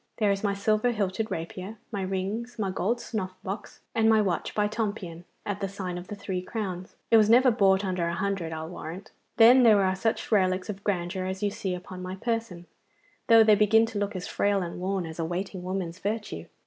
There 0.17 0.31
is 0.31 0.43
my 0.43 0.55
silver 0.55 0.89
hilted 0.89 1.29
rapier, 1.29 1.77
my 1.91 2.01
rings, 2.01 2.57
my 2.57 2.71
gold 2.71 2.99
snuff 2.99 3.35
box, 3.43 3.81
and 3.93 4.09
my 4.09 4.19
watch 4.19 4.55
by 4.55 4.67
Tompion 4.67 5.25
at 5.45 5.59
the 5.59 5.69
sign 5.69 5.95
of 5.95 6.07
the 6.07 6.15
Three 6.15 6.41
Crowns. 6.41 6.95
It 7.11 7.17
was 7.17 7.29
never 7.29 7.51
bought 7.51 7.85
under 7.85 8.07
a 8.07 8.15
hundred, 8.15 8.51
I'll 8.51 8.67
warrant. 8.67 9.11
Then 9.37 9.61
there 9.61 9.83
are 9.83 9.95
such 9.95 10.31
relics 10.31 10.69
of 10.71 10.83
grandeur 10.83 11.25
as 11.25 11.43
you 11.43 11.51
see 11.51 11.75
upon 11.75 12.01
my 12.01 12.15
person, 12.15 12.65
though 13.27 13.43
they 13.43 13.53
begin 13.53 13.85
to 13.85 13.99
look 13.99 14.15
as 14.15 14.27
frail 14.27 14.63
and 14.63 14.79
worn 14.79 15.05
as 15.05 15.19
a 15.19 15.23
waiting 15.23 15.61
woman's 15.61 15.99
virtue. 15.99 16.45